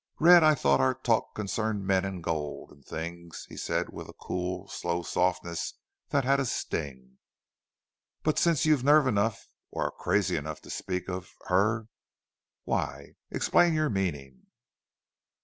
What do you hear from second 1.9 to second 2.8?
and gold